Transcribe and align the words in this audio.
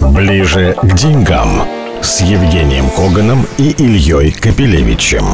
Ближе 0.00 0.74
к 0.82 0.94
деньгам 0.94 1.62
с 2.02 2.20
Евгением 2.20 2.90
Коганом 2.90 3.46
и 3.58 3.70
Ильей 3.70 4.32
Капелевичем. 4.32 5.24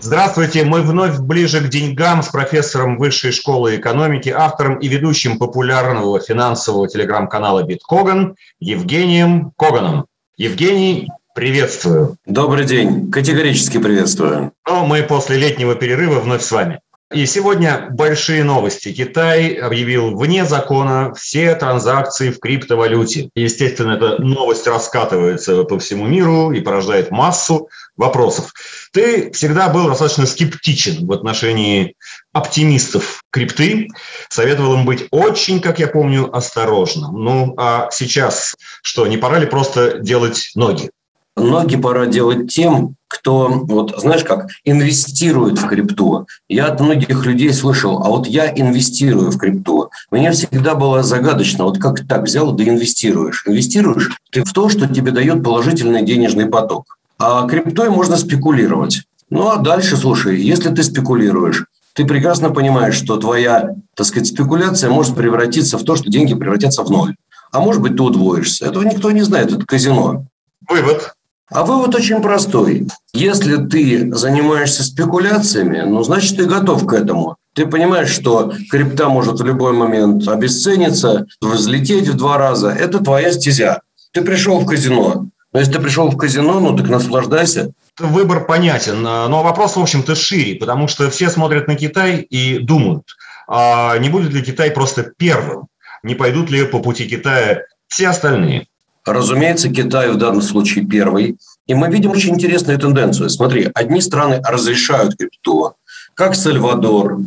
Здравствуйте, 0.00 0.64
мы 0.64 0.82
вновь 0.82 1.18
ближе 1.18 1.60
к 1.60 1.68
деньгам 1.68 2.22
с 2.22 2.28
профессором 2.28 2.98
Высшей 2.98 3.32
школы 3.32 3.76
экономики, 3.76 4.28
автором 4.28 4.76
и 4.76 4.88
ведущим 4.88 5.38
популярного 5.38 6.20
финансового 6.20 6.88
телеграм-канала 6.88 7.62
«Биткоган» 7.62 8.36
Евгением 8.60 9.52
Коганом. 9.56 10.06
Евгений, 10.36 11.08
приветствую. 11.34 12.16
Добрый 12.26 12.64
день, 12.64 13.10
категорически 13.10 13.78
приветствую. 13.78 14.52
Ну, 14.66 14.84
мы 14.84 15.02
после 15.02 15.38
летнего 15.38 15.74
перерыва 15.74 16.20
вновь 16.20 16.42
с 16.42 16.52
вами. 16.52 16.80
И 17.10 17.24
сегодня 17.24 17.88
большие 17.90 18.44
новости. 18.44 18.92
Китай 18.92 19.54
объявил 19.54 20.14
вне 20.14 20.44
закона 20.44 21.14
все 21.14 21.54
транзакции 21.54 22.30
в 22.30 22.38
криптовалюте. 22.38 23.30
Естественно, 23.34 23.92
эта 23.92 24.22
новость 24.22 24.66
раскатывается 24.66 25.64
по 25.64 25.78
всему 25.78 26.06
миру 26.06 26.52
и 26.52 26.60
порождает 26.60 27.10
массу 27.10 27.70
вопросов. 27.96 28.52
Ты 28.92 29.32
всегда 29.32 29.70
был 29.70 29.88
достаточно 29.88 30.26
скептичен 30.26 31.06
в 31.06 31.12
отношении 31.12 31.94
оптимистов 32.34 33.22
крипты, 33.30 33.88
советовал 34.28 34.74
им 34.74 34.84
быть 34.84 35.06
очень, 35.10 35.60
как 35.62 35.78
я 35.78 35.88
помню, 35.88 36.28
осторожным. 36.36 37.14
Ну, 37.14 37.54
а 37.56 37.88
сейчас 37.90 38.54
что, 38.82 39.06
не 39.06 39.16
пора 39.16 39.38
ли 39.38 39.46
просто 39.46 39.98
делать 39.98 40.50
ноги? 40.54 40.90
Ноги 41.38 41.76
пора 41.76 42.06
делать 42.06 42.52
тем, 42.52 42.96
кто, 43.08 43.48
вот 43.64 43.94
знаешь 43.98 44.24
как, 44.24 44.48
инвестирует 44.64 45.58
в 45.58 45.66
крипту. 45.66 46.26
Я 46.48 46.66
от 46.66 46.80
многих 46.80 47.24
людей 47.24 47.52
слышал, 47.52 48.02
а 48.02 48.08
вот 48.08 48.26
я 48.26 48.50
инвестирую 48.50 49.30
в 49.30 49.38
крипту. 49.38 49.90
Мне 50.10 50.30
всегда 50.32 50.74
было 50.74 51.02
загадочно, 51.02 51.64
вот 51.64 51.78
как 51.78 52.06
так 52.06 52.24
взял, 52.24 52.52
да 52.52 52.64
инвестируешь. 52.64 53.44
Инвестируешь 53.46 54.10
ты 54.30 54.44
в 54.44 54.52
то, 54.52 54.68
что 54.68 54.86
тебе 54.86 55.10
дает 55.12 55.42
положительный 55.42 56.04
денежный 56.04 56.46
поток. 56.46 56.98
А 57.18 57.46
криптой 57.46 57.88
можно 57.88 58.16
спекулировать. 58.16 59.02
Ну 59.30 59.48
а 59.48 59.56
дальше, 59.56 59.96
слушай, 59.96 60.40
если 60.40 60.70
ты 60.70 60.82
спекулируешь, 60.82 61.66
ты 61.94 62.04
прекрасно 62.04 62.50
понимаешь, 62.50 62.94
что 62.94 63.16
твоя, 63.16 63.70
так 63.94 64.06
сказать, 64.06 64.28
спекуляция 64.28 64.90
может 64.90 65.16
превратиться 65.16 65.78
в 65.78 65.84
то, 65.84 65.96
что 65.96 66.10
деньги 66.10 66.34
превратятся 66.34 66.84
в 66.84 66.90
ноль. 66.90 67.16
А 67.50 67.60
может 67.60 67.82
быть, 67.82 67.96
ты 67.96 68.02
удвоишься. 68.02 68.66
Этого 68.66 68.84
никто 68.84 69.10
не 69.10 69.22
знает, 69.22 69.52
это 69.52 69.64
казино. 69.66 70.26
Вывод. 70.68 71.14
А 71.50 71.64
вывод 71.64 71.94
очень 71.94 72.20
простой. 72.20 72.86
Если 73.14 73.56
ты 73.56 74.14
занимаешься 74.14 74.84
спекуляциями, 74.84 75.80
ну, 75.80 76.02
значит, 76.02 76.36
ты 76.36 76.44
готов 76.44 76.86
к 76.86 76.92
этому. 76.92 77.36
Ты 77.54 77.66
понимаешь, 77.66 78.10
что 78.10 78.52
крипта 78.70 79.08
может 79.08 79.40
в 79.40 79.44
любой 79.44 79.72
момент 79.72 80.28
обесцениться, 80.28 81.26
взлететь 81.40 82.08
в 82.08 82.16
два 82.16 82.36
раза. 82.36 82.68
Это 82.70 83.02
твоя 83.02 83.32
стезя. 83.32 83.80
Ты 84.12 84.22
пришел 84.22 84.60
в 84.60 84.66
казино. 84.66 85.26
Но 85.52 85.58
если 85.58 85.72
ты 85.72 85.80
пришел 85.80 86.10
в 86.10 86.16
казино, 86.16 86.60
ну 86.60 86.76
так 86.76 86.88
наслаждайся. 86.88 87.72
Выбор 87.98 88.44
понятен. 88.44 89.02
Но 89.02 89.42
вопрос, 89.42 89.76
в 89.76 89.80
общем-то, 89.80 90.14
шире, 90.14 90.56
потому 90.56 90.86
что 90.86 91.10
все 91.10 91.30
смотрят 91.30 91.66
на 91.66 91.74
Китай 91.74 92.18
и 92.18 92.58
думают, 92.58 93.04
а 93.48 93.96
не 93.98 94.10
будет 94.10 94.32
ли 94.32 94.42
Китай 94.42 94.70
просто 94.70 95.10
первым? 95.16 95.68
Не 96.02 96.14
пойдут 96.14 96.50
ли 96.50 96.64
по 96.64 96.80
пути 96.80 97.08
Китая 97.08 97.62
все 97.88 98.08
остальные? 98.08 98.66
Разумеется, 99.12 99.70
Китай 99.70 100.10
в 100.10 100.16
данном 100.16 100.42
случае 100.42 100.86
первый. 100.86 101.38
И 101.66 101.74
мы 101.74 101.88
видим 101.88 102.10
очень 102.10 102.34
интересную 102.34 102.78
тенденцию. 102.78 103.30
Смотри, 103.30 103.70
одни 103.74 104.00
страны 104.00 104.40
разрешают 104.46 105.16
крипту, 105.16 105.72
как 106.14 106.34
Сальвадор, 106.34 107.20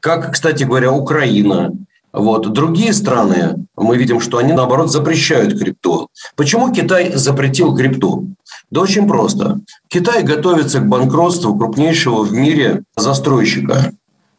как, 0.00 0.32
кстати 0.32 0.64
говоря, 0.64 0.92
Украина. 0.92 1.72
Вот. 2.12 2.52
Другие 2.52 2.92
страны, 2.92 3.66
мы 3.76 3.96
видим, 3.96 4.20
что 4.20 4.38
они, 4.38 4.52
наоборот, 4.52 4.92
запрещают 4.92 5.58
крипту. 5.58 6.08
Почему 6.36 6.72
Китай 6.72 7.12
запретил 7.14 7.74
крипту? 7.76 8.28
Да 8.70 8.82
очень 8.82 9.08
просто. 9.08 9.60
Китай 9.88 10.22
готовится 10.22 10.78
к 10.78 10.88
банкротству 10.88 11.56
крупнейшего 11.56 12.22
в 12.22 12.32
мире 12.32 12.84
застройщика. 12.96 13.92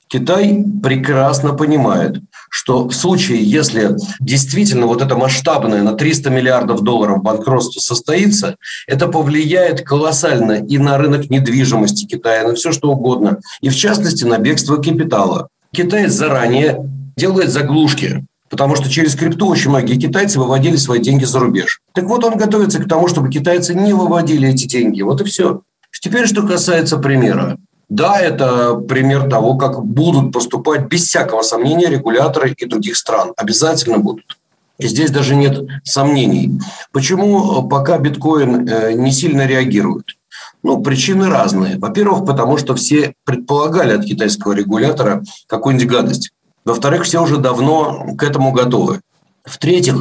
Китай 0.07 0.63
прекрасно 0.81 1.53
понимает, 1.53 2.21
что 2.49 2.87
в 2.87 2.93
случае, 2.93 3.43
если 3.43 3.95
действительно 4.19 4.87
вот 4.87 5.01
это 5.01 5.15
масштабное 5.15 5.83
на 5.83 5.93
300 5.93 6.29
миллиардов 6.29 6.81
долларов 6.81 7.21
банкротство 7.21 7.79
состоится, 7.79 8.55
это 8.87 9.07
повлияет 9.07 9.81
колоссально 9.81 10.53
и 10.53 10.77
на 10.77 10.97
рынок 10.97 11.29
недвижимости 11.29 12.05
Китая, 12.05 12.47
на 12.47 12.55
все 12.55 12.71
что 12.71 12.91
угодно, 12.91 13.39
и 13.61 13.69
в 13.69 13.75
частности 13.75 14.23
на 14.23 14.37
бегство 14.37 14.77
капитала. 14.77 15.49
Китай 15.71 16.07
заранее 16.07 16.89
делает 17.17 17.51
заглушки, 17.51 18.25
потому 18.49 18.75
что 18.75 18.89
через 18.89 19.15
крипту 19.15 19.47
очень 19.47 19.69
многие 19.69 19.97
китайцы 19.97 20.39
выводили 20.39 20.75
свои 20.77 20.99
деньги 20.99 21.25
за 21.25 21.39
рубеж. 21.39 21.81
Так 21.93 22.05
вот, 22.05 22.23
он 22.23 22.37
готовится 22.37 22.79
к 22.79 22.87
тому, 22.87 23.07
чтобы 23.07 23.29
китайцы 23.29 23.73
не 23.73 23.93
выводили 23.93 24.49
эти 24.49 24.65
деньги. 24.65 25.01
Вот 25.01 25.21
и 25.21 25.25
все. 25.25 25.61
Теперь, 26.01 26.27
что 26.27 26.45
касается 26.45 26.97
примера. 26.97 27.57
Да, 27.89 28.19
это 28.19 28.75
пример 28.75 29.29
того, 29.29 29.57
как 29.57 29.85
будут 29.85 30.31
поступать 30.31 30.87
без 30.87 31.03
всякого 31.03 31.43
сомнения 31.43 31.87
регуляторы 31.87 32.51
и 32.57 32.65
других 32.65 32.97
стран. 32.97 33.33
Обязательно 33.37 33.99
будут. 33.99 34.37
И 34.77 34.87
здесь 34.87 35.11
даже 35.11 35.35
нет 35.35 35.65
сомнений. 35.83 36.59
Почему 36.91 37.67
пока 37.67 37.97
биткоин 37.97 38.67
э, 38.67 38.93
не 38.93 39.11
сильно 39.11 39.45
реагирует? 39.45 40.17
Ну, 40.63 40.81
причины 40.81 41.29
разные. 41.29 41.77
Во-первых, 41.77 42.25
потому 42.25 42.57
что 42.57 42.75
все 42.75 43.13
предполагали 43.23 43.93
от 43.93 44.03
китайского 44.03 44.53
регулятора 44.53 45.23
какую-нибудь 45.47 45.87
гадость. 45.87 46.31
Во-вторых, 46.65 47.03
все 47.03 47.21
уже 47.21 47.37
давно 47.37 48.15
к 48.17 48.23
этому 48.23 48.51
готовы. 48.51 49.01
В-третьих, 49.45 49.95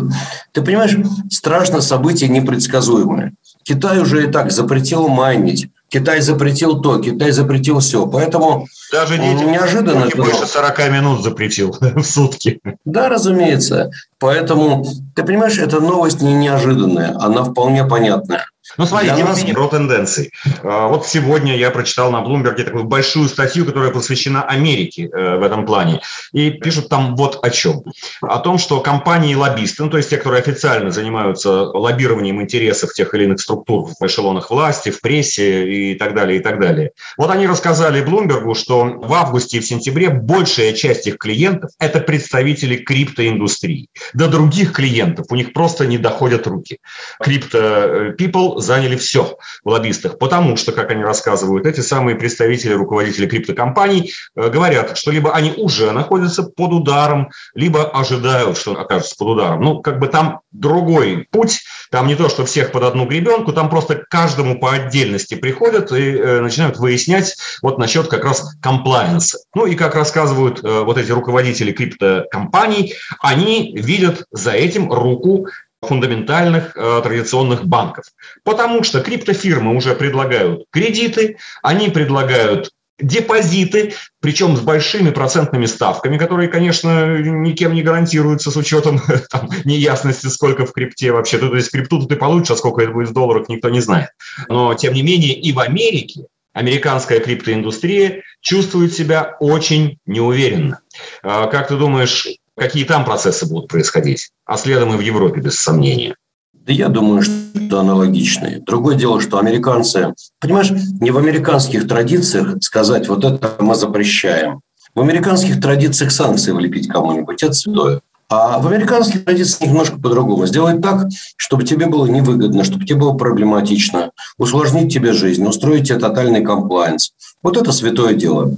ты 0.52 0.62
понимаешь, 0.62 0.96
страшно 1.30 1.82
событие 1.82 2.30
непредсказуемое. 2.30 3.34
Китай 3.62 4.00
уже 4.00 4.26
и 4.26 4.30
так 4.30 4.50
запретил 4.50 5.08
майнить, 5.08 5.68
Китай 5.88 6.20
запретил 6.20 6.80
то, 6.80 6.98
Китай 6.98 7.30
запретил 7.30 7.78
все. 7.78 8.06
Поэтому 8.06 8.66
даже 8.90 9.18
не 9.18 9.34
неожиданно. 9.34 10.08
Больше 10.14 10.46
40 10.46 10.90
минут 10.90 11.22
запретил 11.22 11.76
в 11.80 12.02
сутки. 12.02 12.60
Да, 12.84 13.08
разумеется. 13.08 13.90
Поэтому, 14.18 14.84
ты 15.14 15.22
понимаешь, 15.22 15.58
эта 15.58 15.80
новость 15.80 16.20
не 16.20 16.34
неожиданная, 16.34 17.16
она 17.20 17.44
вполне 17.44 17.84
понятная. 17.84 18.46
Ну, 18.78 18.86
смотри, 18.86 19.10
не 19.10 19.22
менее, 19.22 19.54
про 19.54 19.68
тенденции. 19.68 20.30
А, 20.62 20.88
вот 20.88 21.06
сегодня 21.06 21.56
я 21.56 21.70
прочитал 21.70 22.10
на 22.10 22.22
Bloomberg 22.22 22.62
такую 22.64 22.84
большую 22.84 23.28
статью, 23.28 23.66
которая 23.66 23.90
посвящена 23.90 24.42
Америке 24.42 25.10
э, 25.12 25.36
в 25.36 25.42
этом 25.42 25.66
плане. 25.66 26.00
И 26.32 26.50
пишут 26.50 26.88
там 26.88 27.14
вот 27.14 27.44
о 27.44 27.50
чем. 27.50 27.84
О 28.22 28.38
том, 28.38 28.58
что 28.58 28.80
компании-лоббисты, 28.80 29.84
ну, 29.84 29.90
то 29.90 29.98
есть 29.98 30.10
те, 30.10 30.16
которые 30.16 30.40
официально 30.40 30.90
занимаются 30.90 31.50
лоббированием 31.50 32.40
интересов 32.40 32.94
тех 32.94 33.14
или 33.14 33.24
иных 33.24 33.40
структур 33.40 33.90
в 34.00 34.06
эшелонах 34.06 34.50
власти, 34.50 34.90
в 34.90 35.00
прессе 35.00 35.92
и 35.92 35.94
так 35.94 36.14
далее, 36.14 36.38
и 36.38 36.42
так 36.42 36.58
далее. 36.58 36.92
Вот 37.18 37.30
они 37.30 37.46
рассказали 37.46 38.02
Блумбергу, 38.02 38.54
что 38.54 38.84
в 38.84 39.12
августе 39.12 39.58
и 39.58 39.60
в 39.60 39.66
сентябре 39.66 40.08
большая 40.08 40.72
часть 40.72 41.06
их 41.06 41.18
клиентов– 41.18 41.70
это 41.78 42.00
представители 42.00 42.76
криптоиндустрии. 42.76 43.88
До 44.14 44.28
других 44.28 44.72
клиентов 44.72 45.26
у 45.30 45.34
них 45.34 45.52
просто 45.52 45.86
не 45.86 45.98
доходят 45.98 46.46
руки. 46.46 46.78
Крипто 47.20 47.58
э, 47.58 48.12
people 48.54 48.60
заняли 48.60 48.96
все 48.96 49.36
в 49.64 49.68
лоббистах, 49.68 50.18
потому 50.18 50.56
что, 50.56 50.72
как 50.72 50.90
они 50.90 51.02
рассказывают, 51.02 51.66
эти 51.66 51.80
самые 51.80 52.16
представители, 52.16 52.72
руководители 52.72 53.26
криптокомпаний 53.26 54.12
э, 54.36 54.48
говорят, 54.48 54.96
что 54.96 55.10
либо 55.10 55.32
они 55.34 55.52
уже 55.56 55.92
находятся 55.92 56.42
под 56.42 56.72
ударом, 56.72 57.30
либо 57.54 57.90
ожидают, 57.90 58.58
что 58.58 58.72
окажутся 58.72 59.16
под 59.18 59.28
ударом. 59.28 59.60
Ну, 59.60 59.80
как 59.80 59.98
бы 59.98 60.08
там 60.08 60.40
другой 60.52 61.26
путь, 61.30 61.62
там 61.90 62.06
не 62.06 62.16
то, 62.16 62.28
что 62.28 62.44
всех 62.44 62.72
под 62.72 62.84
одну 62.84 63.06
гребенку, 63.06 63.52
там 63.52 63.68
просто 63.68 64.02
каждому 64.08 64.58
по 64.58 64.72
отдельности 64.72 65.34
приходят 65.34 65.92
и 65.92 66.16
э, 66.16 66.40
начинают 66.40 66.78
выяснять 66.78 67.36
вот 67.62 67.78
насчет 67.78 68.08
как 68.08 68.24
раз 68.24 68.54
комплайенса. 68.60 69.38
Ну 69.54 69.66
и 69.66 69.74
как 69.74 69.94
рассказывают 69.94 70.62
э, 70.62 70.80
вот 70.80 70.98
эти 70.98 71.10
руководители 71.10 71.72
криптокомпаний, 71.72 72.94
они 73.20 73.74
видят 73.76 74.24
за 74.30 74.52
этим 74.52 74.92
руку 74.92 75.48
фундаментальных 75.84 76.76
э, 76.76 77.00
традиционных 77.02 77.66
банков. 77.66 78.06
Потому 78.42 78.82
что 78.82 79.00
криптофирмы 79.00 79.76
уже 79.76 79.94
предлагают 79.94 80.64
кредиты, 80.70 81.38
они 81.62 81.88
предлагают 81.88 82.70
депозиты, 82.98 83.94
причем 84.20 84.56
с 84.56 84.60
большими 84.60 85.10
процентными 85.10 85.66
ставками, 85.66 86.16
которые, 86.16 86.48
конечно, 86.48 87.18
никем 87.18 87.74
не 87.74 87.82
гарантируются 87.82 88.50
с 88.50 88.56
учетом 88.56 89.00
там, 89.30 89.50
неясности, 89.64 90.28
сколько 90.28 90.64
в 90.64 90.72
крипте 90.72 91.12
вообще. 91.12 91.38
То 91.38 91.54
есть 91.54 91.70
крипту 91.70 92.06
ты 92.06 92.16
получишь, 92.16 92.52
а 92.52 92.56
сколько 92.56 92.82
это 92.82 92.92
будет 92.92 93.08
в 93.08 93.12
долларах, 93.12 93.48
никто 93.48 93.68
не 93.68 93.80
знает. 93.80 94.10
Но, 94.48 94.74
тем 94.74 94.94
не 94.94 95.02
менее, 95.02 95.34
и 95.34 95.52
в 95.52 95.58
Америке 95.58 96.26
американская 96.52 97.18
криптоиндустрия 97.18 98.22
чувствует 98.40 98.94
себя 98.94 99.36
очень 99.40 99.98
неуверенно. 100.06 100.80
А 101.22 101.48
как 101.48 101.68
ты 101.68 101.76
думаешь, 101.76 102.28
какие 102.56 102.84
там 102.84 103.04
процессы 103.04 103.46
будут 103.46 103.68
происходить, 103.68 104.30
а 104.44 104.56
следом 104.56 104.94
и 104.94 104.96
в 104.96 105.00
Европе, 105.00 105.40
без 105.40 105.56
сомнения. 105.56 106.16
Да 106.52 106.72
я 106.72 106.88
думаю, 106.88 107.22
что 107.22 107.80
аналогичные. 107.80 108.60
Другое 108.60 108.96
дело, 108.96 109.20
что 109.20 109.38
американцы, 109.38 110.14
понимаешь, 110.40 110.70
не 111.00 111.10
в 111.10 111.18
американских 111.18 111.86
традициях 111.86 112.56
сказать, 112.62 113.08
вот 113.08 113.24
это 113.24 113.56
мы 113.58 113.74
запрещаем. 113.74 114.60
В 114.94 115.00
американских 115.00 115.60
традициях 115.60 116.12
санкции 116.12 116.52
влепить 116.52 116.88
кому-нибудь– 116.88 117.42
это 117.42 117.52
святое. 117.52 118.00
А 118.30 118.58
в 118.58 118.66
американской 118.66 119.20
традиции 119.20 119.66
немножко 119.66 119.98
по-другому. 119.98 120.46
Сделать 120.46 120.80
так, 120.80 121.08
чтобы 121.36 121.64
тебе 121.64 121.86
было 121.86 122.06
невыгодно, 122.06 122.64
чтобы 122.64 122.86
тебе 122.86 122.98
было 122.98 123.12
проблематично, 123.12 124.12
усложнить 124.38 124.92
тебе 124.92 125.12
жизнь, 125.12 125.46
устроить 125.46 125.88
тебе 125.88 125.98
тотальный 125.98 126.42
комплайенс. 126.42 127.12
Вот 127.42 127.56
это 127.56 127.72
святое 127.72 128.14
дело. 128.14 128.56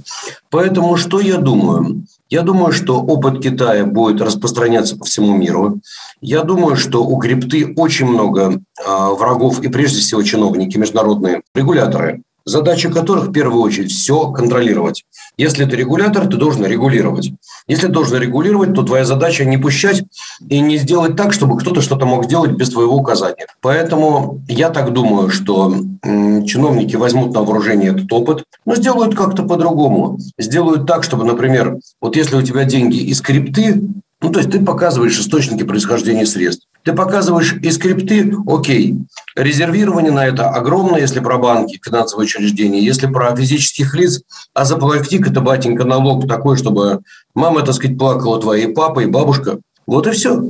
Поэтому 0.49 0.95
что 0.95 1.19
я 1.19 1.37
думаю? 1.37 2.05
Я 2.29 2.41
думаю, 2.41 2.73
что 2.73 2.99
опыт 3.01 3.41
Китая 3.41 3.85
будет 3.85 4.21
распространяться 4.21 4.97
по 4.97 5.05
всему 5.05 5.35
миру. 5.35 5.79
Я 6.19 6.43
думаю, 6.43 6.75
что 6.75 7.05
у 7.05 7.17
крипты 7.17 7.73
очень 7.77 8.07
много 8.07 8.53
э, 8.53 8.59
врагов 8.85 9.61
и 9.63 9.69
прежде 9.69 9.99
всего 9.99 10.21
чиновники, 10.23 10.77
международные 10.77 11.41
регуляторы, 11.55 12.21
задача 12.47 12.89
которых 12.89 13.27
в 13.27 13.31
первую 13.31 13.61
очередь 13.61 13.91
все 13.91 14.31
контролировать. 14.31 15.03
Если 15.37 15.65
ты 15.65 15.75
регулятор, 15.75 16.27
ты 16.27 16.37
должен 16.37 16.65
регулировать. 16.65 17.31
Если 17.67 17.87
ты 17.87 17.93
должен 17.93 18.19
регулировать, 18.19 18.73
то 18.73 18.83
твоя 18.83 19.05
задача 19.05 19.45
не 19.45 19.57
пущать 19.57 20.03
и 20.49 20.59
не 20.59 20.77
сделать 20.77 21.15
так, 21.15 21.33
чтобы 21.33 21.57
кто-то 21.57 21.81
что-то 21.81 22.05
мог 22.05 22.25
сделать 22.25 22.51
без 22.51 22.69
твоего 22.69 22.95
указания. 22.95 23.47
Поэтому 23.61 24.41
я 24.47 24.69
так 24.69 24.93
думаю, 24.93 25.29
что 25.29 25.75
чиновники 26.01 26.95
возьмут 26.95 27.33
на 27.33 27.43
вооружение 27.43 27.91
этот 27.91 28.11
опыт, 28.11 28.43
но 28.65 28.75
сделают 28.75 29.15
как-то 29.15 29.43
по-другому. 29.43 30.17
Сделают 30.39 30.87
так, 30.87 31.03
чтобы, 31.03 31.25
например, 31.25 31.77
вот 32.01 32.15
если 32.15 32.37
у 32.37 32.41
тебя 32.41 32.63
деньги 32.63 32.97
из 32.97 33.21
крипты, 33.21 33.81
ну, 34.21 34.31
то 34.31 34.39
есть 34.39 34.51
ты 34.51 34.63
показываешь 34.63 35.19
источники 35.19 35.63
происхождения 35.63 36.25
средств. 36.25 36.65
Ты 36.87 36.93
показываешь 36.93 37.53
и 37.61 37.69
скрипты, 37.69 38.33
окей. 38.47 38.95
Резервирование 39.35 40.13
на 40.13 40.25
это 40.25 40.47
огромное, 40.47 41.01
если 41.01 41.19
про 41.19 41.37
банки, 41.37 41.81
финансовые 41.83 42.27
учреждения, 42.27 42.79
если 42.79 43.07
про 43.07 43.35
физических 43.35 43.93
лиц, 43.93 44.21
а 44.53 44.63
заплати 44.63 45.21
это, 45.21 45.41
батенька, 45.41 45.83
налог 45.83 46.25
такой, 46.29 46.55
чтобы 46.55 47.01
мама, 47.35 47.63
так 47.63 47.75
сказать, 47.75 47.97
плакала 47.97 48.39
твоя, 48.39 48.63
и 48.63 48.73
папа, 48.73 49.01
и 49.01 49.05
бабушка. 49.05 49.59
Вот 49.85 50.07
и 50.07 50.11
все. 50.11 50.41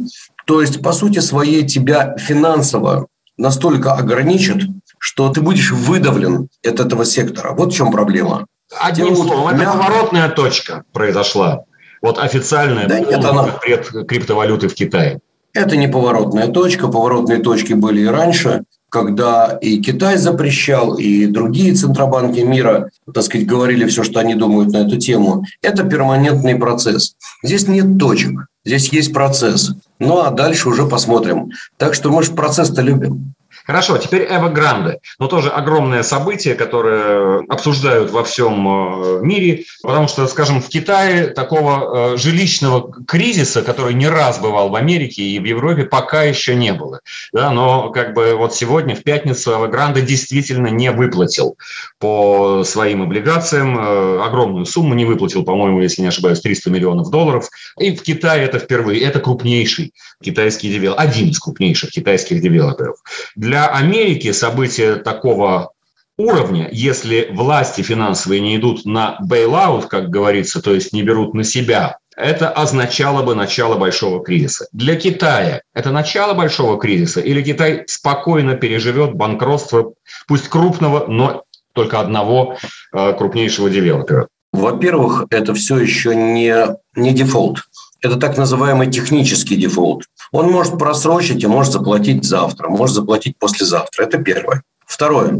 То 0.46 0.62
есть, 0.62 0.84
по 0.84 0.94
сути 0.94 1.18
своей, 1.18 1.66
тебя 1.66 2.16
финансово 2.20 3.08
настолько 3.36 3.94
ограничат, 3.94 4.62
что 5.00 5.30
ты 5.30 5.42
будешь 5.42 5.72
выдавлен 5.72 6.50
от 6.64 6.80
этого 6.80 7.04
сектора. 7.04 7.54
Вот 7.54 7.74
в 7.74 7.76
чем 7.76 7.90
проблема. 7.90 8.46
Одним 8.80 9.16
словом, 9.16 9.56
это 9.56 9.72
поворотная 9.72 10.30
точка 10.30 10.84
произошла. 10.94 11.64
Вот 12.04 12.20
официальная 12.20 12.88
да 12.88 13.00
нет, 13.00 13.26
она... 13.26 13.44
пред 13.60 13.90
криптовалюты 14.08 14.68
в 14.68 14.76
Китае. 14.76 15.20
Это 15.58 15.76
не 15.76 15.88
поворотная 15.88 16.50
точка. 16.50 16.88
Поворотные 16.88 17.40
точки 17.40 17.74
были 17.74 18.02
и 18.02 18.06
раньше, 18.06 18.66
когда 18.92 19.58
и 19.60 19.82
Китай 19.82 20.18
запрещал, 20.18 20.94
и 21.00 21.26
другие 21.26 21.74
центробанки 21.74 22.42
мира, 22.42 22.92
так 23.12 23.24
сказать, 23.24 23.48
говорили 23.48 23.88
все, 23.88 24.04
что 24.04 24.20
они 24.20 24.36
думают 24.36 24.72
на 24.72 24.86
эту 24.86 24.98
тему. 24.98 25.46
Это 25.64 25.84
перманентный 25.84 26.54
процесс. 26.58 27.16
Здесь 27.44 27.68
нет 27.68 27.98
точек, 27.98 28.46
здесь 28.64 28.94
есть 28.94 29.12
процесс. 29.14 29.72
Ну 30.00 30.20
а 30.20 30.30
дальше 30.30 30.70
уже 30.70 30.86
посмотрим. 30.86 31.50
Так 31.78 31.96
что 31.96 32.12
мы 32.12 32.22
же 32.22 32.34
процесс-то 32.34 32.84
любим. 32.84 33.34
Хорошо, 33.68 33.98
теперь 33.98 34.26
Эва 34.30 34.48
Гранде. 34.48 35.00
Но 35.20 35.28
тоже 35.28 35.50
огромное 35.50 36.02
событие, 36.02 36.56
которое 36.56 37.44
обсуждают 37.50 38.12
во 38.12 38.24
всем 38.24 38.66
э, 38.66 39.20
мире, 39.22 39.66
потому 39.84 40.08
что, 40.08 40.26
скажем, 40.28 40.62
в 40.62 40.70
Китае 40.70 41.28
такого 41.28 42.14
э, 42.14 42.18
жилищного 42.18 42.94
кризиса, 43.06 43.64
который 43.64 43.94
не 43.94 44.08
раз 44.08 44.40
бывал 44.40 44.70
в 44.70 44.76
Америке 44.76 45.22
и 45.22 45.38
в 45.40 45.44
Европе, 45.44 45.84
пока 45.84 46.24
еще 46.24 46.56
не 46.56 46.72
было. 46.72 47.02
Да, 47.34 47.52
но 47.52 47.90
как 47.90 48.14
бы 48.14 48.36
вот 48.36 48.56
сегодня, 48.56 48.96
в 48.96 49.04
пятницу, 49.04 49.52
Эва 49.52 49.68
Гранде 49.68 50.02
действительно 50.02 50.68
не 50.68 50.90
выплатил 50.92 51.58
по 52.00 52.64
своим 52.64 53.02
облигациям 53.02 53.78
э, 53.78 54.22
огромную 54.24 54.66
сумму, 54.66 54.94
не 54.94 55.04
выплатил, 55.04 55.44
по-моему, 55.44 55.82
если 55.82 56.02
не 56.02 56.08
ошибаюсь, 56.08 56.40
300 56.40 56.70
миллионов 56.70 57.10
долларов. 57.10 57.50
И 57.78 57.94
в 57.94 58.02
Китае 58.02 58.46
это 58.46 58.60
впервые. 58.60 59.02
Это 59.02 59.20
крупнейший 59.20 59.94
китайский 60.24 60.70
девелопер, 60.70 61.02
один 61.02 61.30
из 61.30 61.40
крупнейших 61.40 61.92
китайских 61.92 62.42
девелоперов. 62.42 62.96
Для 63.36 63.57
для 63.58 63.70
Америки 63.70 64.32
события 64.34 64.98
такого 64.98 65.72
уровня, 66.16 66.70
если 66.72 67.28
власти 67.32 67.82
финансовые 67.82 68.40
не 68.40 68.56
идут 68.56 68.86
на 68.86 69.18
бейлаут, 69.20 69.88
как 69.88 70.12
говорится, 70.12 70.62
то 70.62 70.76
есть 70.76 70.94
не 70.94 71.02
берут 71.02 71.34
на 71.34 71.44
себя, 71.44 71.98
это 72.16 72.52
означало 72.52 73.24
бы 73.24 73.34
начало 73.34 73.76
большого 73.76 74.24
кризиса. 74.24 74.68
Для 74.74 74.96
Китая 74.96 75.62
это 75.74 75.90
начало 75.90 76.36
большого 76.36 76.80
кризиса 76.80 77.20
или 77.20 77.42
Китай 77.42 77.84
спокойно 77.88 78.54
переживет 78.56 79.16
банкротство, 79.16 79.94
пусть 80.28 80.50
крупного, 80.50 81.08
но 81.08 81.44
только 81.74 82.00
одного 82.00 82.58
э, 82.94 83.14
крупнейшего 83.14 83.72
девелопера? 83.72 84.28
Во-первых, 84.54 85.26
это 85.32 85.56
все 85.56 85.80
еще 85.80 86.16
не, 86.16 86.54
не 86.96 87.12
дефолт. 87.12 87.64
Это 88.02 88.18
так 88.18 88.38
называемый 88.38 88.92
технический 88.92 89.56
дефолт. 89.56 90.04
Он 90.32 90.52
может 90.52 90.78
просрочить 90.78 91.44
и 91.44 91.48
может 91.48 91.74
заплатить 91.74 92.26
завтра, 92.26 92.70
может 92.70 92.96
заплатить 92.96 93.38
послезавтра. 93.38 94.04
Это 94.04 94.18
первое. 94.18 94.64
Второе. 94.86 95.38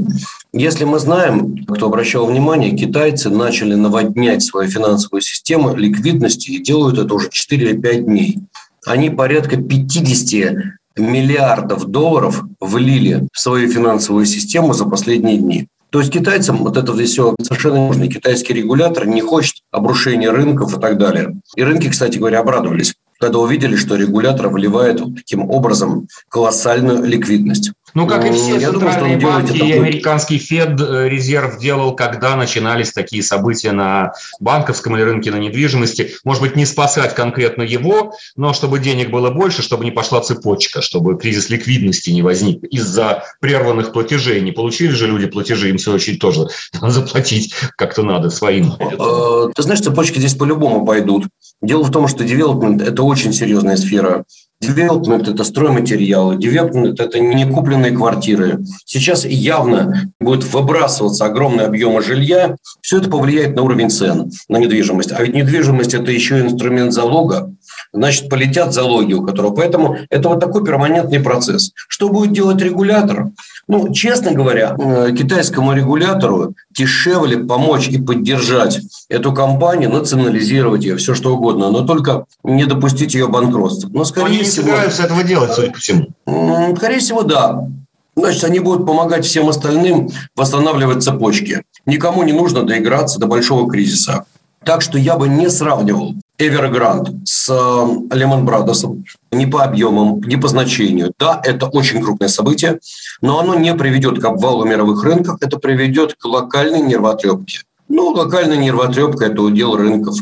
Если 0.52 0.84
мы 0.84 1.00
знаем, 1.00 1.66
кто 1.66 1.88
обращал 1.88 2.26
внимание, 2.26 2.76
китайцы 2.76 3.30
начали 3.30 3.76
наводнять 3.76 4.44
свою 4.44 4.70
финансовую 4.70 5.22
систему 5.22 5.76
ликвидностью 5.76 6.56
и 6.56 6.64
делают 6.64 7.00
это 7.00 7.14
уже 7.14 7.30
4 7.30 7.70
или 7.70 7.78
5 7.78 8.06
дней. 8.06 8.40
Они 8.86 9.10
порядка 9.10 9.58
50 9.58 10.56
миллиардов 10.98 11.86
долларов 11.86 12.44
влили 12.60 13.28
в 13.32 13.40
свою 13.40 13.72
финансовую 13.72 14.26
систему 14.26 14.74
за 14.74 14.86
последние 14.86 15.38
дни. 15.38 15.68
То 15.90 16.00
есть 16.00 16.12
китайцам 16.12 16.58
вот 16.58 16.76
это 16.76 16.94
все 16.98 17.34
совершенно 17.42 17.88
нужно. 17.88 18.08
Китайский 18.08 18.54
регулятор 18.54 19.08
не 19.08 19.22
хочет 19.22 19.56
обрушения 19.72 20.30
рынков 20.30 20.78
и 20.78 20.82
так 20.82 20.98
далее. 20.98 21.36
И 21.56 21.64
рынки, 21.64 21.90
кстати 21.90 22.18
говоря, 22.18 22.40
обрадовались 22.40 22.96
когда 23.20 23.40
увидели, 23.40 23.76
что 23.76 23.96
регулятор 23.96 24.50
вливает 24.50 25.02
таким 25.16 25.50
образом 25.50 26.08
колоссальную 26.30 27.04
ликвидность. 27.04 27.72
Ну, 27.98 28.06
как 28.06 28.28
и 28.28 28.32
все 28.32 28.58
Я 28.58 28.70
центральные 28.70 29.18
думаю, 29.18 29.40
банки 29.40 29.58
и 29.58 29.72
американский 29.72 30.38
Фед 30.38 30.80
э, 30.80 31.10
резерв 31.10 31.58
делал, 31.58 31.96
когда 31.96 32.36
начинались 32.36 32.92
такие 32.92 33.24
события 33.24 33.72
на 33.72 34.12
банковском 34.40 34.96
или 34.96 35.02
рынке 35.02 35.32
на 35.32 35.38
недвижимости. 35.38 36.14
Может 36.24 36.44
быть, 36.44 36.56
не 36.56 36.68
спасать 36.68 37.16
конкретно 37.16 37.64
его, 37.64 38.14
но 38.36 38.54
чтобы 38.54 38.78
денег 38.78 39.10
было 39.10 39.32
больше, 39.32 39.64
чтобы 39.64 39.84
не 39.84 39.90
пошла 39.90 40.22
цепочка, 40.22 40.84
чтобы 40.84 41.18
кризис 41.18 41.50
ликвидности 41.50 42.12
не 42.12 42.22
возник 42.22 42.64
из-за 42.66 43.24
прерванных 43.42 43.94
платежей. 43.94 44.42
Не 44.42 44.52
получили 44.52 44.92
же 44.92 45.08
люди 45.08 45.26
платежи, 45.26 45.72
им, 45.72 45.78
в 45.78 45.82
свою 45.82 45.96
очередь, 45.96 46.20
тоже 46.20 46.50
заплатить 46.80 47.56
как-то 47.78 48.04
надо 48.04 48.30
своим. 48.30 48.74
Э, 48.80 49.50
ты 49.56 49.64
знаешь, 49.64 49.82
цепочки 49.82 50.20
здесь 50.20 50.36
по-любому 50.36 50.86
пойдут. 50.86 51.26
Дело 51.64 51.82
в 51.82 51.90
том, 51.90 52.08
что 52.08 52.24
девелопмент– 52.24 52.80
это 52.84 53.02
очень 53.02 53.34
серьезная 53.34 53.76
сфера. 53.76 54.24
Девелопмент– 54.60 55.28
это 55.30 55.44
стройматериалы, 55.44 56.36
девелопмент– 56.36 57.00
это 57.02 57.20
не 57.20 57.46
купленные 57.46 57.92
квартиры. 57.92 58.64
Сейчас 58.86 59.24
явно 59.24 60.12
будет 60.20 60.44
выбрасываться 60.52 61.26
огромные 61.26 61.68
объемы 61.68 62.02
жилья. 62.02 62.56
Все 62.82 62.98
это 62.98 63.10
повлияет 63.10 63.56
на 63.56 63.62
уровень 63.62 63.92
цен 63.92 64.32
на 64.50 64.58
недвижимость. 64.58 65.12
А 65.12 65.22
ведь 65.22 65.36
недвижимость– 65.36 65.94
это 65.96 66.12
еще 66.12 66.42
инструмент 66.42 66.92
залога 66.92 67.54
значит, 67.98 68.30
полетят 68.30 68.74
залоги 68.74 69.14
у 69.14 69.26
которого. 69.26 69.54
Поэтому 69.54 69.98
это 70.10 70.30
вот 70.30 70.40
такой 70.40 70.64
перманентный 70.64 71.20
процесс. 71.20 71.72
Что 71.88 72.10
будет 72.10 72.32
делать 72.32 72.62
регулятор? 72.62 73.28
Ну, 73.68 73.92
честно 73.94 74.32
говоря, 74.32 74.76
э, 74.80 75.12
китайскому 75.18 75.74
регулятору 75.74 76.54
дешевле 76.72 77.38
помочь 77.38 77.90
и 77.90 78.02
поддержать 78.02 78.80
эту 79.10 79.34
компанию, 79.34 79.90
национализировать 79.90 80.84
ее, 80.84 80.96
все 80.96 81.14
что 81.14 81.36
угодно, 81.36 81.70
но 81.70 81.82
только 81.82 82.26
не 82.44 82.66
допустить 82.66 83.14
ее 83.14 83.28
банкротства. 83.28 83.90
Но, 83.92 84.06
скорее 84.06 84.28
Они 84.28 84.44
всего, 84.44 84.68
собираются 84.68 85.04
этого 85.04 85.24
делать, 85.24 85.54
судя 85.54 85.72
по 85.72 85.80
всему. 85.80 86.76
Скорее 86.78 87.00
всего, 87.00 87.24
да. 87.24 87.68
Значит, 88.16 88.44
они 88.46 88.60
будут 88.60 88.88
помогать 88.88 89.26
всем 89.26 89.50
остальным 89.50 90.10
восстанавливать 90.36 91.04
цепочки. 91.04 91.64
Никому 91.86 92.24
не 92.24 92.34
нужно 92.34 92.64
доиграться 92.64 93.20
до 93.20 93.28
большого 93.28 93.70
кризиса. 93.70 94.26
Так 94.64 94.82
что 94.82 94.98
я 94.98 95.18
бы 95.18 95.28
не 95.28 95.50
сравнивал 95.50 96.16
Evergrande 96.40 97.26
с 97.26 97.50
Lehman 97.50 98.46
Brothers 98.46 99.04
ни 99.32 99.46
по 99.46 99.64
объемам, 99.64 100.22
ни 100.22 100.36
по 100.36 100.48
значению. 100.48 101.12
Да, 101.18 101.42
это 101.44 101.66
очень 101.68 102.02
крупное 102.02 102.30
событие, 102.30 102.80
но 103.22 103.40
оно 103.40 103.56
не 103.56 103.74
приведет 103.74 104.22
к 104.22 104.26
обвалу 104.26 104.66
мировых 104.66 105.04
рынков, 105.04 105.38
это 105.42 105.58
приведет 105.58 106.16
к 106.16 106.26
локальной 106.26 106.82
нервотрепке. 106.82 107.62
Ну, 107.90 108.10
локальная 108.10 108.58
нервотрепка– 108.58 109.26
это 109.28 109.42
удел 109.42 109.76
рынков. 109.76 110.18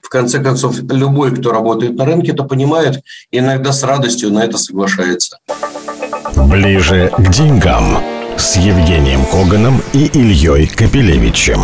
В 0.00 0.08
конце 0.08 0.42
концов, 0.42 0.80
любой, 0.82 1.36
кто 1.36 1.52
работает 1.52 1.94
на 1.94 2.04
рынке, 2.04 2.32
это 2.32 2.42
понимает 2.42 3.02
и 3.30 3.38
иногда 3.38 3.72
с 3.72 3.84
радостью 3.84 4.32
на 4.32 4.40
это 4.40 4.58
соглашается. 4.58 5.38
Ближе 6.34 7.12
к 7.16 7.30
деньгам 7.30 7.98
с 8.36 8.56
Евгением 8.56 9.24
Коганом 9.26 9.82
и 9.92 10.06
Ильей 10.06 10.66
Капелевичем. 10.66 11.60